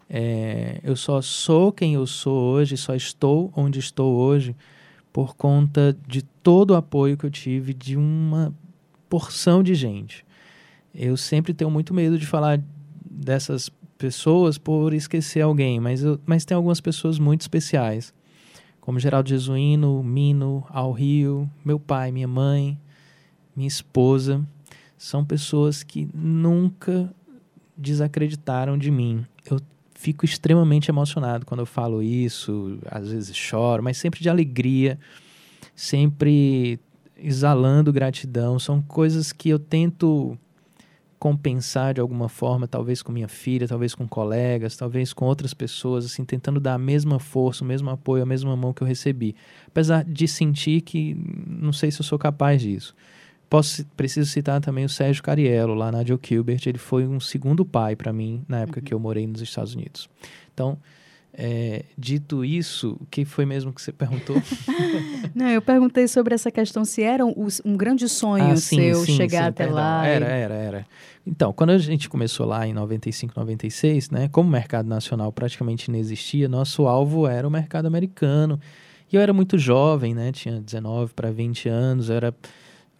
[0.10, 4.56] é, eu só sou quem eu sou hoje, só estou onde estou hoje
[5.14, 8.52] por conta de todo o apoio que eu tive de uma
[9.08, 10.26] porção de gente.
[10.96, 12.60] Eu sempre tenho muito medo de falar
[13.06, 18.12] dessas pessoas por esquecer alguém, mas, eu, mas tem algumas pessoas muito especiais
[18.82, 22.78] como Geraldo Jesuíno, Mino, Al Rio, meu pai, minha mãe,
[23.56, 24.46] minha esposa,
[24.98, 27.14] são pessoas que nunca
[27.78, 29.26] desacreditaram de mim.
[29.50, 29.60] Eu
[29.96, 35.00] fico extremamente emocionado quando eu falo isso, às vezes choro, mas sempre de alegria,
[35.76, 36.80] sempre
[37.16, 38.58] exalando gratidão.
[38.58, 40.38] São coisas que eu tento
[41.22, 46.04] compensar de alguma forma, talvez com minha filha, talvez com colegas, talvez com outras pessoas,
[46.04, 49.36] assim, tentando dar a mesma força, o mesmo apoio, a mesma mão que eu recebi.
[49.68, 51.16] Apesar de sentir que
[51.48, 52.96] não sei se eu sou capaz disso.
[53.48, 57.64] Posso, preciso citar também o Sérgio Cariello, lá na Joe Gilbert, ele foi um segundo
[57.64, 58.84] pai para mim na época uhum.
[58.84, 60.10] que eu morei nos Estados Unidos.
[60.52, 60.76] Então,
[61.34, 64.36] é, dito isso, o que foi mesmo que você perguntou?
[65.34, 69.06] Não, eu perguntei sobre essa questão, se era um, um grande sonho ah, sim, seu
[69.06, 69.76] sim, chegar sim, até perdão.
[69.76, 70.06] lá.
[70.06, 70.42] Era, e...
[70.42, 70.88] era, era.
[71.26, 75.90] Então, quando a gente começou lá em 95, 96, né, como o mercado nacional praticamente
[75.90, 78.60] não existia, nosso alvo era o mercado americano.
[79.12, 82.34] E eu era muito jovem, né, tinha 19 para 20 anos, era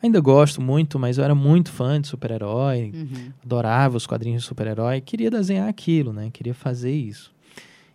[0.02, 3.32] ainda gosto muito, mas eu era muito fã de super-herói, uhum.
[3.44, 7.32] adorava os quadrinhos de super-herói, queria desenhar aquilo, né, queria fazer isso.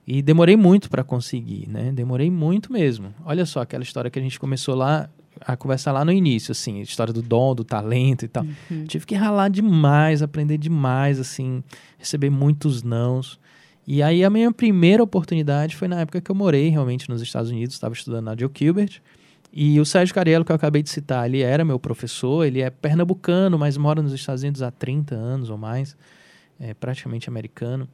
[0.07, 1.90] E demorei muito para conseguir, né?
[1.92, 3.12] Demorei muito mesmo.
[3.25, 6.79] Olha só aquela história que a gente começou lá a conversar lá no início, assim,
[6.79, 8.45] a história do dom, do talento e tal.
[8.71, 8.85] Uhum.
[8.85, 11.62] Tive que ralar demais, aprender demais, assim,
[11.99, 13.38] receber muitos nãos.
[13.87, 17.51] E aí a minha primeira oportunidade foi na época que eu morei realmente nos Estados
[17.51, 19.01] Unidos, estava estudando na Joe Gilbert.
[19.53, 22.69] E o Sérgio Cariello, que eu acabei de citar, ele era meu professor, ele é
[22.69, 25.97] pernambucano, mas mora nos Estados Unidos há 30 anos ou mais,
[26.61, 27.88] é praticamente americano.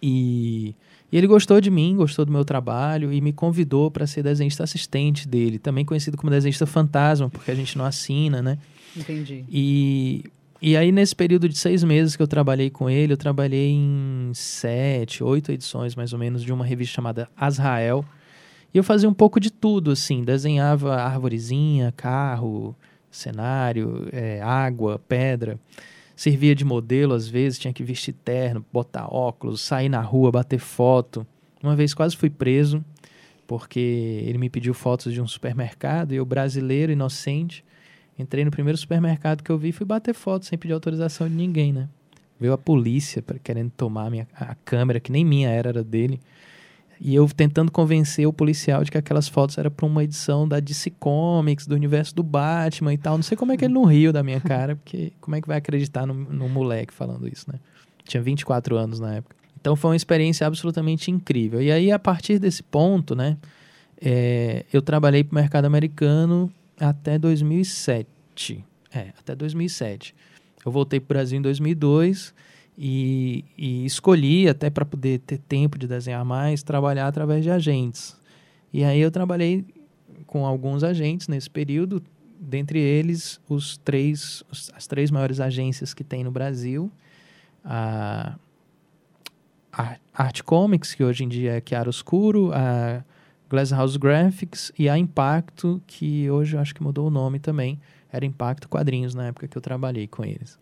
[0.00, 0.74] E
[1.12, 4.64] e ele gostou de mim, gostou do meu trabalho e me convidou para ser desenhista
[4.64, 8.56] assistente dele, também conhecido como desenhista fantasma, porque a gente não assina, né?
[8.96, 9.44] Entendi.
[9.50, 10.24] E,
[10.60, 14.32] e aí, nesse período de seis meses que eu trabalhei com ele, eu trabalhei em
[14.32, 18.02] sete, oito edições, mais ou menos, de uma revista chamada Azrael.
[18.72, 22.74] E eu fazia um pouco de tudo, assim, desenhava árvorezinha, carro,
[23.10, 25.60] cenário, é, água, pedra
[26.22, 30.60] servia de modelo às vezes, tinha que vestir terno, botar óculos, sair na rua, bater
[30.60, 31.26] foto.
[31.60, 32.84] Uma vez quase fui preso
[33.44, 37.64] porque ele me pediu fotos de um supermercado e eu, brasileiro, inocente,
[38.16, 41.34] entrei no primeiro supermercado que eu vi e fui bater foto sem pedir autorização de
[41.34, 41.88] ninguém, né?
[42.38, 46.20] Veio a polícia querendo tomar minha, a câmera, que nem minha era, era dele.
[47.04, 50.60] E eu tentando convencer o policial de que aquelas fotos eram para uma edição da
[50.60, 53.16] DC Comics, do universo do Batman e tal.
[53.16, 55.48] Não sei como é que ele não riu da minha cara, porque como é que
[55.48, 57.58] vai acreditar no, moleque falando isso, né?
[58.04, 59.34] Tinha 24 anos na época.
[59.60, 61.60] Então foi uma experiência absolutamente incrível.
[61.60, 63.36] E aí, a partir desse ponto, né,
[64.00, 68.64] é, eu trabalhei para o mercado americano até 2007.
[68.94, 70.14] É, até 2007.
[70.64, 72.32] Eu voltei para o Brasil em 2002
[72.76, 78.16] e, e escolhi, até para poder ter tempo de desenhar mais, trabalhar através de agentes.
[78.72, 79.64] E aí eu trabalhei
[80.26, 82.02] com alguns agentes nesse período,
[82.40, 84.42] dentre eles os três,
[84.74, 86.90] as três maiores agências que tem no Brasil,
[87.64, 88.36] a,
[90.14, 93.02] Art Comics, que hoje em dia é Chiaroscuro, a
[93.48, 97.80] Glasshouse Graphics e a Impacto, que hoje eu acho que mudou o nome também,
[98.12, 100.58] era Impacto Quadrinhos na época que eu trabalhei com eles.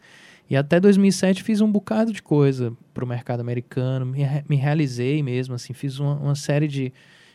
[0.50, 5.22] E até 2007 fiz um bocado de coisa para o mercado americano, me, me, realizei
[5.22, 6.92] mesmo, assim, fiz uma, uma série de,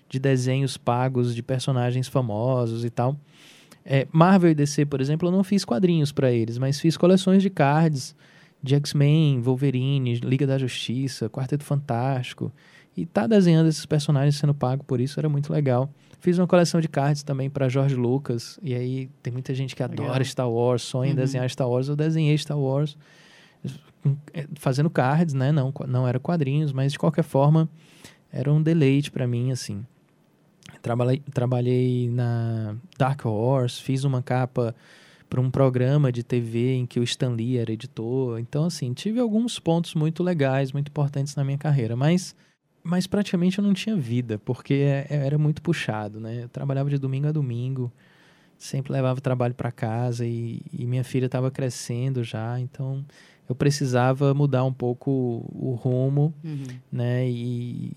[0.10, 3.16] de desenhos pagos de personagens famosos e tal.
[3.86, 7.42] É, Marvel e DC, por exemplo, eu não fiz quadrinhos para eles, mas fiz coleções
[7.42, 8.14] de cards
[8.62, 12.52] de X-Men, Wolverine, Liga da Justiça, Quarteto Fantástico.
[12.98, 15.90] E tá desenhando esses personagens sendo pago por isso era muito legal.
[16.20, 18.60] Fiz uma coleção de cards também para George Lucas.
[18.62, 20.08] E aí tem muita gente que legal.
[20.08, 21.18] adora Star Wars, sonha em uhum.
[21.18, 21.88] desenhar Star Wars.
[21.88, 22.98] Eu desenhei Star Wars
[24.34, 25.52] é, fazendo cards, né?
[25.52, 27.70] Não, não era quadrinhos, mas de qualquer forma
[28.32, 29.86] era um deleite para mim, assim.
[30.82, 34.76] Trabalhei, trabalhei na Dark Horse, fiz uma capa
[35.30, 38.40] para um programa de TV em que o Stan Lee era editor.
[38.40, 42.36] Então, assim, tive alguns pontos muito legais, muito importantes na minha carreira, mas,
[42.86, 46.44] mas praticamente eu não tinha vida, porque é, é, era muito puxado, né?
[46.44, 47.92] Eu trabalhava de domingo a domingo,
[48.60, 53.04] sempre levava o trabalho para casa e, e minha filha estava crescendo já, então
[53.50, 55.12] eu precisava mudar um pouco
[55.52, 56.68] o rumo, uhum.
[56.92, 57.28] né?
[57.28, 57.92] E,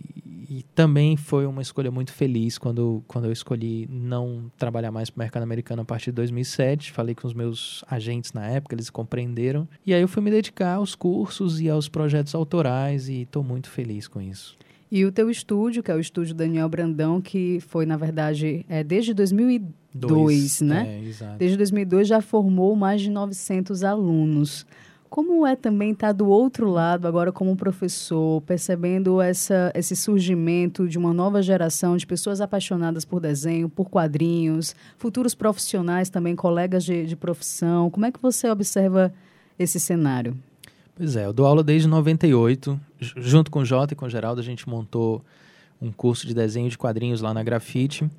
[0.49, 5.21] e, também foi uma escolha muito feliz quando, quando eu escolhi não trabalhar mais para
[5.21, 6.93] o mercado americano a partir de 2007.
[6.93, 9.69] Falei com os meus agentes na época, eles compreenderam.
[9.85, 13.69] E aí eu fui me dedicar aos cursos e aos projetos autorais e estou muito
[13.69, 14.57] feliz com isso.
[14.91, 18.83] E o teu estúdio, que é o estúdio Daniel Brandão, que foi, na verdade, é,
[18.83, 21.03] desde 2002, Dois, né?
[21.21, 21.37] É.
[21.39, 24.67] Desde 2002 já formou mais de 900 alunos.
[25.09, 30.87] Como é também estar tá do outro lado, agora como professor, percebendo essa, esse surgimento
[30.87, 36.85] de uma nova geração de pessoas apaixonadas por desenho, por quadrinhos, futuros profissionais também, colegas
[36.85, 37.91] de, de profissão.
[37.91, 39.13] Como é que você observa
[39.59, 40.37] esse cenário?
[40.99, 42.79] Pois é, eu dou aula desde 98.
[42.99, 45.25] Junto com o Jota e com o Geraldo, a gente montou
[45.81, 48.11] um curso de desenho de quadrinhos lá na Grafite.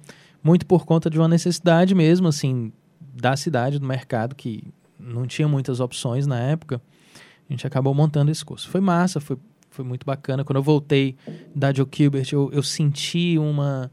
[0.41, 2.71] Muito por conta de uma necessidade mesmo, assim,
[3.13, 4.63] da cidade, do mercado, que
[4.97, 6.81] não tinha muitas opções na época,
[7.49, 8.69] a gente acabou montando esse curso.
[8.69, 9.37] Foi massa, foi,
[9.69, 10.45] foi muito bacana.
[10.45, 11.17] Quando eu voltei
[11.53, 13.91] da Joe Gilbert, eu, eu senti uma,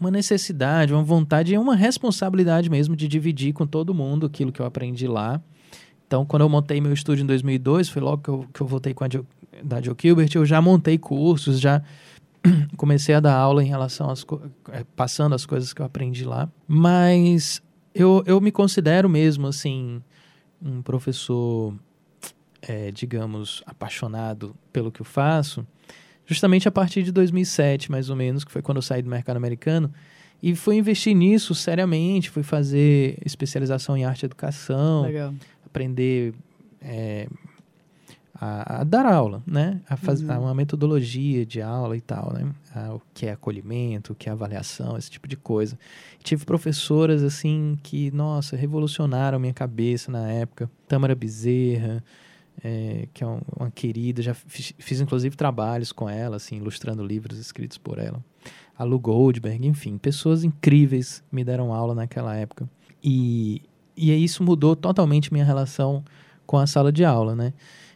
[0.00, 4.62] uma necessidade, uma vontade e uma responsabilidade mesmo de dividir com todo mundo aquilo que
[4.62, 5.42] eu aprendi lá.
[6.08, 8.94] Então, quando eu montei meu estúdio em 2002, foi logo que eu, que eu voltei
[8.94, 9.08] com a
[9.62, 11.82] da Joe Gilbert, eu já montei cursos, já
[12.78, 14.24] comecei a dar aula em relação às
[14.72, 16.48] é, passando as coisas que eu aprendi lá.
[16.66, 17.60] Mas
[17.94, 20.02] eu, eu me considero mesmo assim
[20.62, 21.74] um professor,
[22.62, 25.66] é, digamos, apaixonado pelo que eu faço,
[26.24, 29.36] justamente a partir de 2007, mais ou menos, que foi quando eu saí do mercado
[29.36, 29.92] americano,
[30.42, 35.34] e fui investir nisso seriamente, fui fazer especialização em arte e educação, Legal.
[35.68, 36.34] Aprender
[36.80, 37.28] é,
[38.34, 39.80] a, a, dar aula, né?
[39.88, 40.44] A fazer uhum.
[40.44, 42.50] uma metodologia de aula e tal, né?
[42.74, 45.78] A, o que é acolhimento, o que é avaliação, esse tipo de coisa.
[46.22, 50.70] Tive professoras, assim, que, nossa, revolucionaram minha cabeça na época.
[50.86, 52.02] Tamara Bezerra,
[52.62, 57.04] é, que é um, uma querida, já fiz, fiz, inclusive trabalhos com ela, assim, ilustrando
[57.04, 58.22] livros escritos por ela.
[58.76, 62.68] A Lu Goldberg, enfim, pessoas incríveis me deram aula naquela época.
[63.02, 63.62] E,
[63.98, 66.04] e isso mudou totalmente minha relação
[66.46, 67.52] com a sala de aula, né?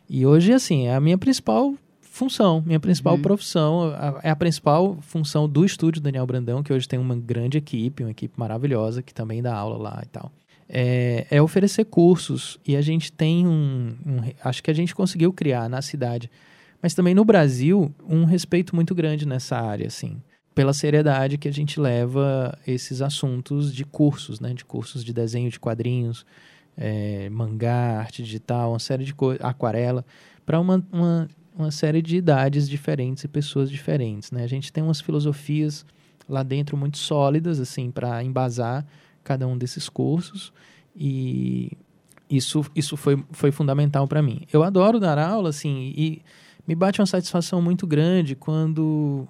[0.08, 3.22] E hoje, assim, é a minha principal função, minha principal uhum.
[3.22, 7.56] profissão, a, é a principal função do estúdio Daniel Brandão, que hoje tem uma grande
[7.56, 10.30] equipe, uma equipe maravilhosa, que também dá aula lá e tal.
[10.68, 12.58] É, é oferecer cursos.
[12.66, 14.20] E a gente tem um, um.
[14.44, 16.30] Acho que a gente conseguiu criar na cidade,
[16.82, 20.20] mas também no Brasil, um respeito muito grande nessa área, assim
[20.54, 24.52] pela seriedade que a gente leva esses assuntos de cursos, né?
[24.52, 26.26] De cursos de desenho de quadrinhos,
[26.76, 30.04] é, mangá, arte digital, uma série de coisas, aquarela,
[30.44, 34.30] para uma, uma, uma série de idades diferentes e pessoas diferentes.
[34.30, 34.44] Né?
[34.44, 35.84] A gente tem umas filosofias
[36.28, 38.86] lá dentro muito sólidas, assim, para embasar
[39.22, 40.52] cada um desses cursos
[40.96, 41.72] e
[42.28, 44.42] isso, isso foi, foi fundamental para mim.
[44.52, 46.22] Eu adoro dar aula, assim, e
[46.66, 49.26] me bate uma satisfação muito grande quando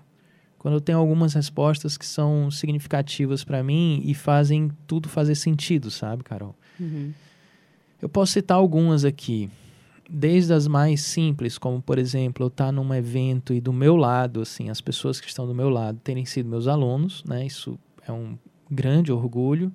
[0.62, 5.90] quando eu tenho algumas respostas que são significativas para mim e fazem tudo fazer sentido,
[5.90, 6.54] sabe, Carol?
[6.78, 7.12] Uhum.
[8.00, 9.50] Eu posso citar algumas aqui,
[10.08, 13.96] desde as mais simples, como por exemplo, eu estar tá num evento e do meu
[13.96, 17.44] lado, assim, as pessoas que estão do meu lado terem sido meus alunos, né?
[17.44, 18.38] Isso é um
[18.70, 19.72] grande orgulho.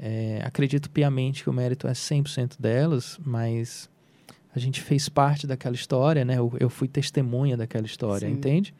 [0.00, 3.90] É, acredito piamente que o mérito é 100% delas, mas
[4.54, 6.38] a gente fez parte daquela história, né?
[6.38, 8.32] Eu, eu fui testemunha daquela história, Sim.
[8.32, 8.74] entende?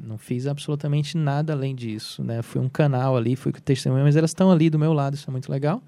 [0.00, 2.42] Não fiz absolutamente nada além disso, né?
[2.42, 5.32] Fui um canal ali, fui testemunha, mas elas estão ali do meu lado, isso é
[5.32, 5.82] muito legal.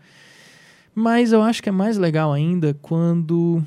[0.95, 3.63] Mas eu acho que é mais legal ainda quando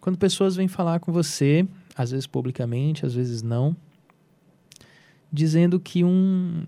[0.00, 3.76] quando pessoas vêm falar com você, às vezes publicamente, às vezes não,
[5.30, 6.64] dizendo que um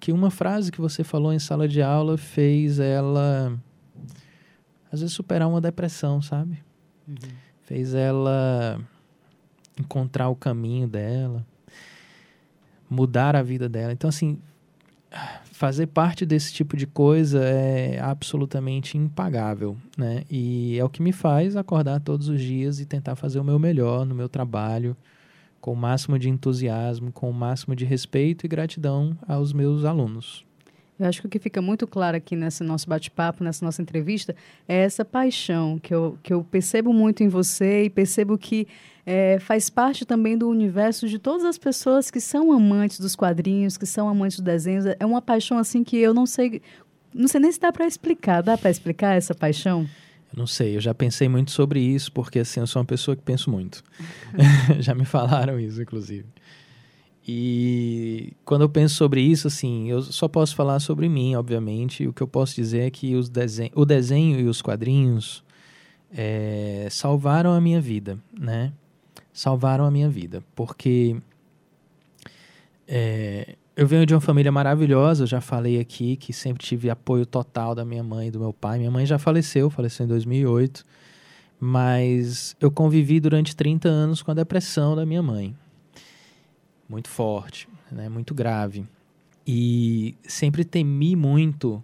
[0.00, 3.58] que uma frase que você falou em sala de aula fez ela
[4.90, 6.62] às vezes superar uma depressão, sabe?
[7.06, 7.16] Uhum.
[7.64, 8.80] Fez ela
[9.78, 11.44] encontrar o caminho dela,
[12.88, 13.92] mudar a vida dela.
[13.92, 14.38] Então assim,
[15.52, 20.24] fazer parte desse tipo de coisa é absolutamente impagável, né?
[20.30, 23.58] E é o que me faz acordar todos os dias e tentar fazer o meu
[23.58, 24.96] melhor no meu trabalho,
[25.60, 30.44] com o máximo de entusiasmo, com o máximo de respeito e gratidão aos meus alunos.
[30.98, 34.34] Eu acho que o que fica muito claro aqui nesse nosso bate-papo, nessa nossa entrevista,
[34.68, 38.68] é essa paixão que eu, que eu percebo muito em você e percebo que
[39.04, 43.76] é, faz parte também do universo de todas as pessoas que são amantes dos quadrinhos,
[43.76, 44.86] que são amantes dos desenhos.
[44.86, 46.62] É uma paixão assim que eu não sei,
[47.12, 48.42] não sei nem se dá para explicar.
[48.42, 49.88] Dá para explicar essa paixão?
[50.32, 53.16] Eu não sei, eu já pensei muito sobre isso, porque assim, eu sou uma pessoa
[53.16, 53.82] que penso muito.
[54.78, 56.26] já me falaram isso, inclusive.
[57.26, 62.06] E quando eu penso sobre isso, assim, eu só posso falar sobre mim, obviamente.
[62.06, 65.42] O que eu posso dizer é que os desen o desenho e os quadrinhos
[66.12, 68.72] é, salvaram a minha vida, né?
[69.32, 71.16] Salvaram a minha vida, porque
[72.86, 77.24] é, eu venho de uma família maravilhosa, eu já falei aqui que sempre tive apoio
[77.24, 78.78] total da minha mãe e do meu pai.
[78.78, 80.84] Minha mãe já faleceu, faleceu em 2008,
[81.58, 85.56] mas eu convivi durante 30 anos com a depressão da minha mãe
[86.88, 88.86] muito forte, né, muito grave.
[89.46, 91.82] E sempre temi muito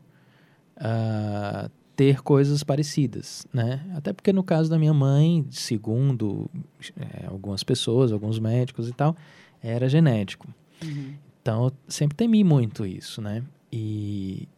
[0.76, 3.84] uh, ter coisas parecidas, né?
[3.94, 6.50] Até porque no caso da minha mãe, segundo
[6.96, 9.14] é, algumas pessoas, alguns médicos e tal,
[9.62, 10.48] era genético.
[10.82, 11.14] Uhum.
[11.42, 13.42] Então, eu sempre temi muito isso, né?
[13.70, 14.48] E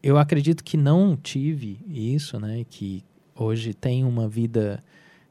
[0.00, 2.64] eu acredito que não tive isso, né?
[2.70, 3.02] Que
[3.34, 4.82] hoje tenho uma vida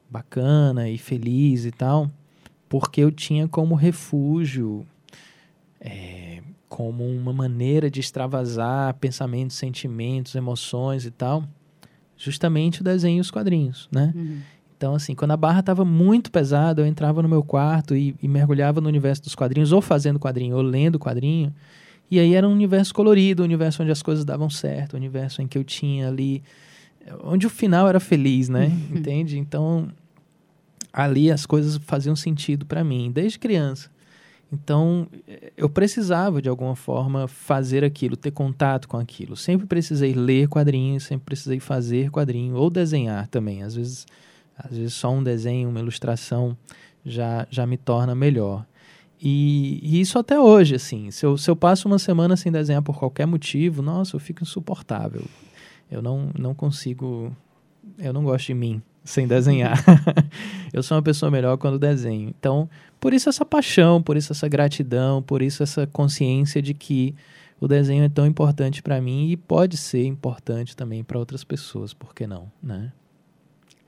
[0.10, 2.12] bacana e feliz e tal,
[2.70, 4.86] porque eu tinha como refúgio,
[5.80, 11.44] é, como uma maneira de extravasar pensamentos, sentimentos, emoções e tal,
[12.18, 14.14] justamente o desenho e os quadrinhos, né?
[14.16, 14.40] Uhum.
[14.78, 18.28] Então, assim, quando a barra estava muito pesada, eu entrava no meu quarto e, e,
[18.28, 21.52] mergulhava no universo dos quadrinhos, ou fazendo quadrinho, ou lendo quadrinho.
[22.12, 25.42] E aí era um universo colorido, um universo onde as coisas davam certo, um universo
[25.42, 26.44] em que eu tinha ali.
[27.24, 28.68] onde o final era feliz, né?
[28.68, 28.98] Uhum.
[29.00, 29.40] Entende?
[29.40, 29.90] Então,
[30.98, 33.88] ali as coisas faziam sentido para mim desde criança.
[34.52, 35.08] Então,
[35.56, 39.36] eu precisava de alguma forma fazer aquilo, ter contato com aquilo.
[39.36, 43.62] Sempre precisei ler quadrinhos, sempre precisei fazer quadrinho ou desenhar também.
[43.62, 44.08] Às vezes,
[44.58, 46.58] às vezes só um desenho, uma ilustração
[47.06, 48.66] já já me torna melhor.
[49.22, 51.12] E, e, isso até hoje, assim.
[51.12, 54.42] Se eu, se eu passo uma semana sem desenhar por qualquer motivo, nossa, eu fico
[54.44, 55.24] insuportável.
[55.92, 57.36] Eu não, não consigo.
[58.00, 59.82] Eu não gosto de mim sem desenhar.
[60.74, 62.34] eu sou uma pessoa melhor quando desenho.
[62.38, 67.16] Então, por isso essa paixão, por isso essa gratidão, por isso essa consciência de que
[67.60, 71.94] o desenho é tão importante para mim e pode ser importante também para outras pessoas,
[71.94, 72.92] por que não, né?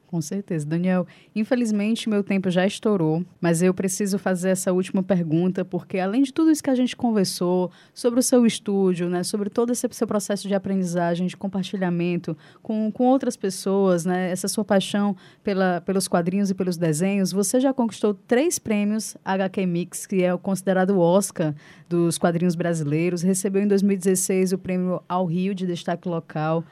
[0.09, 0.65] Com certeza.
[0.65, 6.23] Daniel, infelizmente meu tempo já estourou, mas eu preciso fazer essa última pergunta, porque além
[6.23, 9.87] de tudo isso que a gente conversou, sobre o seu estúdio, né, sobre todo esse
[9.91, 15.79] seu processo de aprendizagem, de compartilhamento com, com outras pessoas, né, essa sua paixão pela,
[15.81, 20.89] pelos quadrinhos e pelos desenhos, você já conquistou três prêmios HQ Mix, que é considerado
[20.89, 21.53] o Oscar
[21.87, 26.65] dos quadrinhos brasileiros, recebeu em 2016 o prêmio Ao Rio de Destaque Local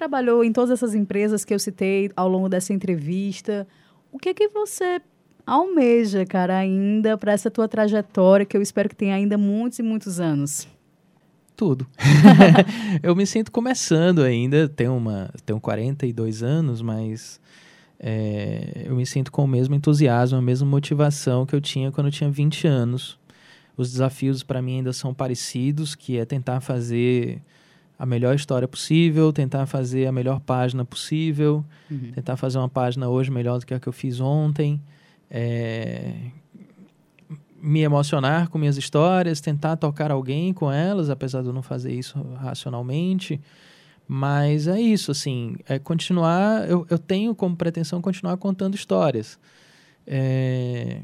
[0.00, 3.68] trabalhou em todas essas empresas que eu citei ao longo dessa entrevista.
[4.10, 4.98] O que é que você
[5.46, 9.82] almeja, cara, ainda para essa tua trajetória que eu espero que tenha ainda muitos e
[9.82, 10.66] muitos anos?
[11.54, 11.86] Tudo.
[13.02, 17.38] eu me sinto começando ainda, tenho, uma, tenho 42 anos, mas
[17.98, 22.06] é, eu me sinto com o mesmo entusiasmo, a mesma motivação que eu tinha quando
[22.06, 23.18] eu tinha 20 anos.
[23.76, 27.42] Os desafios para mim ainda são parecidos, que é tentar fazer
[28.00, 32.12] a melhor história possível, tentar fazer a melhor página possível, uhum.
[32.12, 34.80] tentar fazer uma página hoje melhor do que a que eu fiz ontem,
[35.30, 36.30] é,
[37.60, 41.92] me emocionar com minhas histórias, tentar tocar alguém com elas, apesar de eu não fazer
[41.92, 43.38] isso racionalmente.
[44.08, 46.66] Mas é isso, assim, é continuar.
[46.70, 49.38] Eu, eu tenho como pretensão continuar contando histórias.
[50.06, 51.02] É,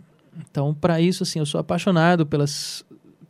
[0.48, 2.82] então, para isso, assim, eu sou apaixonado pelas,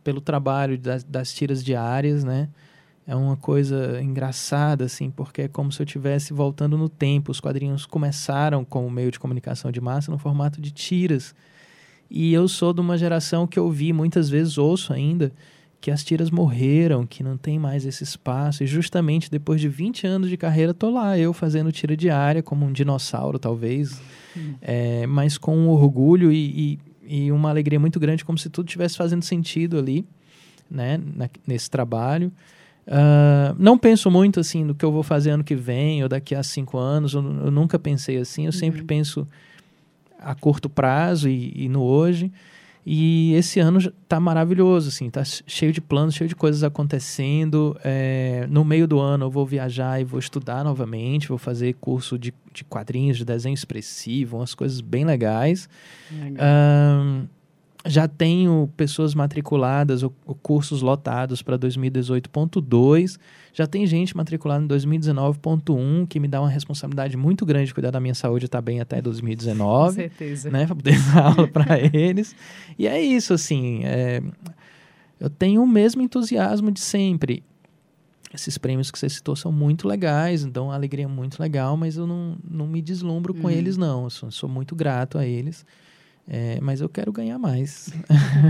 [0.05, 2.47] pelo trabalho das, das tiras diárias, né?
[3.07, 7.31] É uma coisa engraçada, assim, porque é como se eu estivesse voltando no tempo.
[7.31, 11.33] Os quadrinhos começaram como meio de comunicação de massa no formato de tiras.
[12.11, 15.31] E eu sou de uma geração que eu vi, muitas vezes ouço ainda,
[15.79, 18.61] que as tiras morreram, que não tem mais esse espaço.
[18.61, 22.65] E justamente depois de 20 anos de carreira, tô lá, eu fazendo tira diária, como
[22.65, 24.01] um dinossauro, talvez,
[24.35, 24.55] hum.
[24.61, 28.67] é, mas com um orgulho e, e, e, uma alegria muito grande, como se tudo
[28.67, 30.05] tivesse fazendo sentido ali,
[30.69, 32.33] né, na, nesse trabalho.
[32.87, 36.33] Uh, não penso muito assim no que eu vou fazer ano que vem ou daqui
[36.33, 37.13] a cinco anos.
[37.13, 38.43] Eu, eu nunca pensei assim.
[38.43, 38.51] Eu uhum.
[38.53, 39.27] sempre penso
[40.19, 42.31] a curto prazo e, e, no hoje.
[42.89, 47.77] E esse ano tá maravilhoso, assim, tá cheio de planos, cheio de coisas acontecendo.
[47.83, 52.17] É, no meio do ano eu vou viajar e vou estudar novamente, vou fazer curso
[52.17, 55.67] de, de quadrinhos, de desenho expressivo, umas coisas bem legais.
[56.09, 56.45] Legal.
[56.45, 57.27] Um,
[57.87, 63.17] já tenho pessoas matriculadas ou, ou cursos lotados para 2018.2.
[63.53, 67.91] Já tem gente matriculada em 2019.1, que me dá uma responsabilidade muito grande de cuidar
[67.91, 69.87] da minha saúde estar tá bem até 2019.
[69.87, 70.51] Com certeza.
[70.51, 72.35] Né, para poder dar aula para eles.
[72.77, 73.81] E é isso, assim.
[73.85, 74.21] É,
[75.19, 77.43] eu tenho o mesmo entusiasmo de sempre.
[78.33, 82.05] Esses prêmios que você citou são muito legais, dão uma alegria muito legal, mas eu
[82.05, 83.49] não, não me deslumbro com uhum.
[83.49, 84.03] eles, não.
[84.03, 85.65] Eu sou, sou muito grato a eles.
[86.29, 87.89] É, mas eu quero ganhar mais.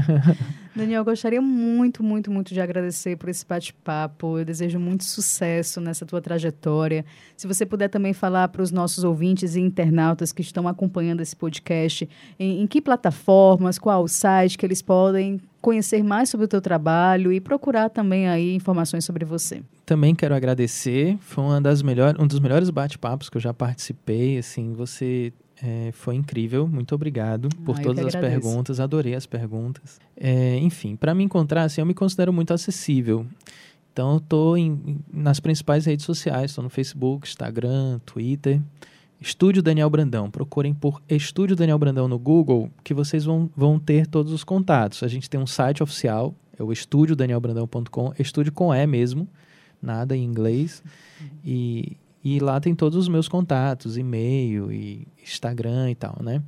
[0.75, 4.39] Daniel, gostaria muito, muito, muito de agradecer por esse bate-papo.
[4.39, 7.05] Eu desejo muito sucesso nessa tua trajetória.
[7.35, 11.35] Se você puder também falar para os nossos ouvintes e internautas que estão acompanhando esse
[11.35, 12.09] podcast,
[12.39, 17.31] em, em que plataformas, qual site que eles podem conhecer mais sobre o teu trabalho
[17.31, 19.61] e procurar também aí informações sobre você.
[19.85, 21.17] Também quero agradecer.
[21.21, 24.37] Foi uma das melhores, um dos melhores bate-papos que eu já participei.
[24.37, 29.99] Assim, você é, foi incrível, muito obrigado por ah, todas as perguntas, adorei as perguntas.
[30.15, 33.25] É, enfim, para me encontrar, assim, eu me considero muito acessível.
[33.91, 34.55] Então, eu estou
[35.11, 38.61] nas principais redes sociais, estou no Facebook, Instagram, Twitter.
[39.19, 40.29] Estúdio Daniel Brandão.
[40.29, 45.01] Procurem por Estúdio Daniel Brandão no Google, que vocês vão, vão ter todos os contatos.
[45.01, 49.27] A gente tem um site oficial, é o estúdiodanielbrandão.com, estúdio com E mesmo,
[49.81, 50.83] nada em inglês.
[51.43, 51.97] E,
[52.35, 56.41] e lá tem todos os meus contatos, e-mail e Instagram e tal, né?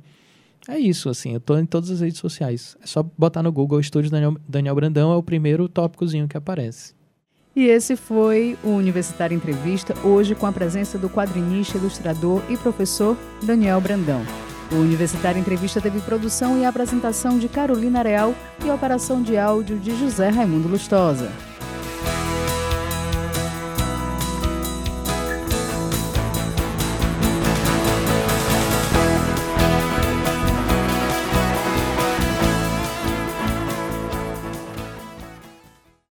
[0.68, 2.76] É isso, assim, eu tô em todas as redes sociais.
[2.82, 6.92] É só botar no Google Estúdio Daniel, Daniel Brandão, é o primeiro tópicozinho que aparece.
[7.56, 13.16] E esse foi o Universitário Entrevista, hoje com a presença do quadrinista, ilustrador e professor
[13.42, 14.22] Daniel Brandão.
[14.70, 19.98] O Universitário Entrevista teve produção e apresentação de Carolina Real e operação de áudio de
[19.98, 21.49] José Raimundo Lustosa.